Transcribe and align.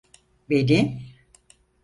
Beni... 0.49 0.79